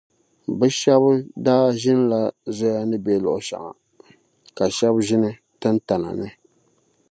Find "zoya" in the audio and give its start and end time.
2.57-2.81